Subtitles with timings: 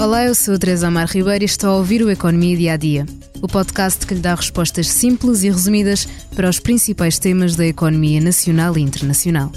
[0.00, 2.76] Olá, eu sou a Teresa Amar Ribeiro e estou a ouvir o Economia Dia a
[2.78, 3.06] Dia,
[3.42, 8.18] o podcast que lhe dá respostas simples e resumidas para os principais temas da economia
[8.18, 9.52] nacional e internacional.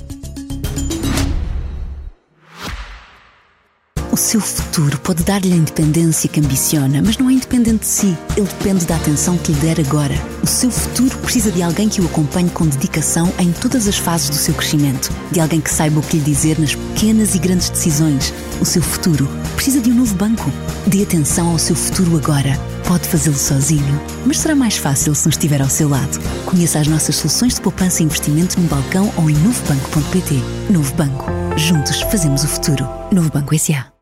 [4.13, 8.17] O seu futuro pode dar-lhe a independência que ambiciona, mas não é independente de si.
[8.37, 10.13] Ele depende da atenção que lhe der agora.
[10.43, 14.29] O seu futuro precisa de alguém que o acompanhe com dedicação em todas as fases
[14.29, 15.09] do seu crescimento.
[15.31, 18.31] De alguém que saiba o que lhe dizer nas pequenas e grandes decisões.
[18.61, 20.51] O seu futuro precisa de um novo banco.
[20.85, 22.55] Dê atenção ao seu futuro agora.
[22.87, 26.19] Pode fazê-lo sozinho, mas será mais fácil se nos estiver ao seu lado.
[26.45, 30.35] Conheça as nossas soluções de poupança e investimento no balcão ou em novobanco.pt.
[30.69, 31.31] Novo Banco.
[31.57, 32.87] Juntos fazemos o futuro.
[33.11, 33.92] Novo Banco S.A.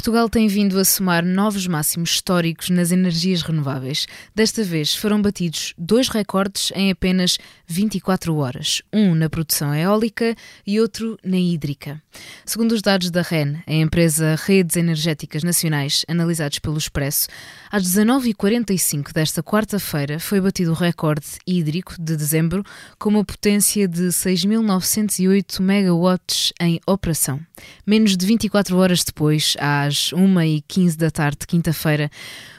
[0.00, 4.06] Portugal tem vindo a somar novos máximos históricos nas energias renováveis.
[4.34, 7.36] Desta vez foram batidos dois recordes em apenas
[7.66, 10.34] 24 horas, um na produção eólica
[10.66, 12.02] e outro na hídrica.
[12.46, 17.28] Segundo os dados da REN, a empresa Redes Energéticas Nacionais, analisados pelo Expresso,
[17.70, 22.64] às 19h45 desta quarta-feira foi batido o recorde hídrico de dezembro
[22.98, 27.38] com uma potência de 6.908 megawatts em operação.
[27.86, 32.10] Menos de 24 horas depois, às 1h15 da tarde de quinta-feira,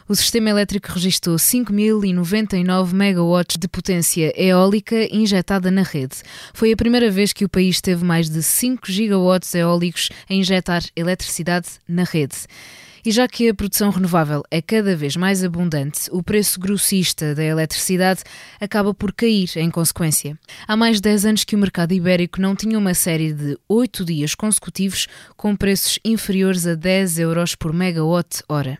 [0.08, 6.18] o sistema elétrico registrou 5.099 megawatts de potência eólica injetada na rede.
[6.54, 10.84] Foi a primeira vez que o país teve mais de 5 gigawatts eólicos a injetar
[10.96, 12.36] eletricidade na rede.
[13.04, 17.44] E já que a produção renovável é cada vez mais abundante, o preço grossista da
[17.44, 18.22] eletricidade
[18.60, 20.38] acaba por cair em consequência.
[20.68, 24.06] Há mais de 10 anos que o mercado ibérico não tinha uma série de 8
[24.06, 28.78] dias consecutivos com preços inferiores a 10 euros por megawatt-hora.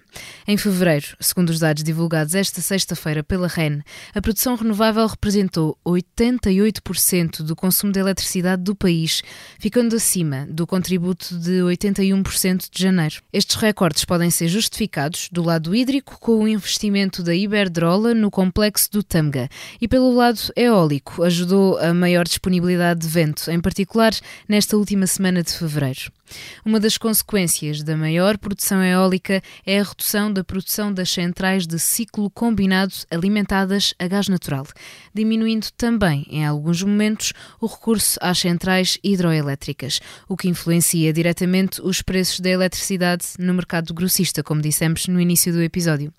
[0.48, 3.82] Em fevereiro, segundo os dados divulgados esta sexta-feira pela REN,
[4.14, 9.24] a produção renovável representou 88% do consumo de eletricidade do país,
[9.58, 13.22] ficando acima do contributo de 81% de janeiro.
[13.32, 18.92] Estes recordes podem ser justificados do lado hídrico com o investimento da Iberdrola no complexo
[18.92, 19.48] do Tamga
[19.80, 24.12] e pelo lado eólico ajudou a maior disponibilidade de vento, em particular
[24.50, 26.12] nesta última semana de fevereiro.
[26.66, 31.78] Uma das consequências da maior produção eólica é a redução da produção das centrais de
[31.80, 34.66] ciclo combinado alimentadas a gás natural,
[35.14, 42.02] diminuindo também, em alguns momentos, o recurso às centrais hidroelétricas, o que influencia diretamente os
[42.02, 46.12] preços da eletricidade no mercado grossista, como dissemos no início do episódio.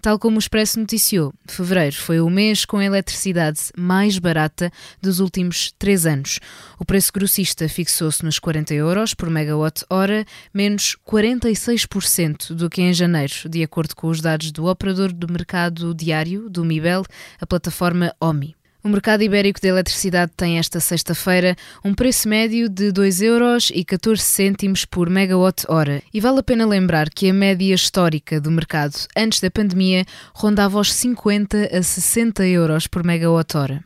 [0.00, 5.20] Tal como o Expresso noticiou, fevereiro foi o mês com a eletricidade mais barata dos
[5.20, 6.40] últimos três anos.
[6.78, 10.24] O preço grossista fixou-se nos 40 euros por megawatt-hora,
[10.54, 15.94] menos 46% do que em janeiro, de acordo com os dados do operador do mercado
[15.94, 17.04] diário do Mibel,
[17.38, 18.56] a plataforma OMI.
[18.86, 25.10] O mercado ibérico de eletricidade tem esta sexta-feira um preço médio de 2,14 euros por
[25.10, 26.04] megawatt-hora.
[26.14, 30.78] E vale a pena lembrar que a média histórica do mercado antes da pandemia rondava
[30.78, 33.84] os 50 a 60 euros por megawatt-hora.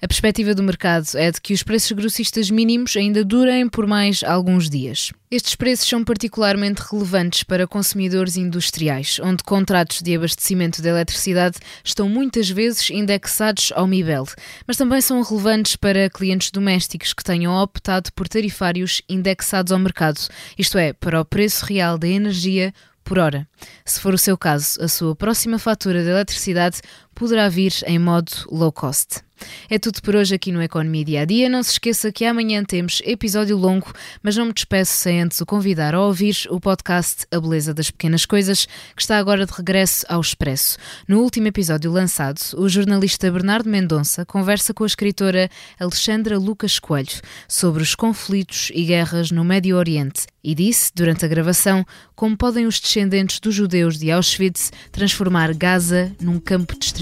[0.00, 4.22] A perspectiva do mercado é de que os preços grossistas mínimos ainda durem por mais
[4.24, 5.12] alguns dias.
[5.30, 12.08] Estes preços são particularmente relevantes para consumidores industriais, onde contratos de abastecimento de eletricidade estão
[12.08, 14.26] muitas vezes indexados ao MIBEL,
[14.66, 20.20] mas também são relevantes para clientes domésticos que tenham optado por tarifários indexados ao mercado,
[20.58, 22.74] isto é, para o preço real da energia
[23.04, 23.46] por hora.
[23.84, 26.80] Se for o seu caso, a sua próxima fatura de eletricidade
[27.14, 29.22] poderá vir em modo low cost.
[29.68, 31.48] É tudo por hoje aqui no Economia Dia a Dia.
[31.48, 33.92] Não se esqueça que amanhã temos episódio longo,
[34.22, 37.90] mas não me despeço sem antes o convidar a ouvir o podcast A Beleza das
[37.90, 40.78] Pequenas Coisas, que está agora de regresso ao Expresso.
[41.08, 47.20] No último episódio lançado, o jornalista Bernardo Mendonça conversa com a escritora Alexandra Lucas Coelho
[47.48, 51.84] sobre os conflitos e guerras no Médio Oriente e disse, durante a gravação,
[52.16, 57.01] como podem os descendentes dos judeus de Auschwitz transformar Gaza num campo de.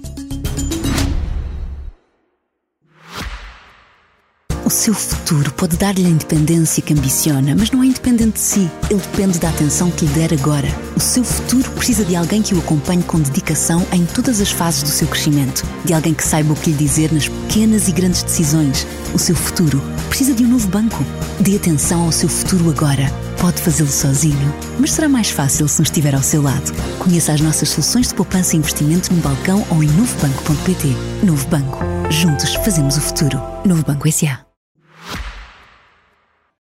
[4.81, 8.71] Seu futuro pode dar-lhe a independência que ambiciona, mas não é independente de si.
[8.89, 10.67] Ele depende da atenção que lhe der agora.
[10.95, 14.81] O seu futuro precisa de alguém que o acompanhe com dedicação em todas as fases
[14.81, 15.63] do seu crescimento.
[15.85, 18.87] De alguém que saiba o que lhe dizer nas pequenas e grandes decisões.
[19.13, 19.79] O seu futuro
[20.09, 21.05] precisa de um novo banco.
[21.39, 23.05] Dê atenção ao seu futuro agora.
[23.39, 26.73] Pode fazê-lo sozinho, mas será mais fácil se nos estiver ao seu lado.
[26.97, 30.87] Conheça as nossas soluções de poupança e investimento no balcão ou em novobanco.pt.
[31.23, 31.77] Novo Banco.
[32.09, 33.39] Juntos fazemos o futuro.
[33.63, 34.50] Novo Banco S.A.